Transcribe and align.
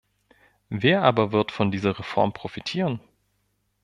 Wer 0.69 1.03
aber 1.03 1.31
wird 1.31 1.51
von 1.51 1.69
dieser 1.69 1.99
Reform 1.99 2.33
profitieren? 2.33 2.99